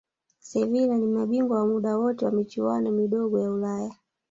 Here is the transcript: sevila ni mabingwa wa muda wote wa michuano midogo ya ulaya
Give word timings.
sevila 0.39 0.97
ni 0.97 1.05
mabingwa 1.07 1.57
wa 1.59 1.67
muda 1.67 1.97
wote 1.97 2.25
wa 2.25 2.31
michuano 2.31 2.91
midogo 2.91 3.39
ya 3.39 3.51
ulaya 3.51 3.95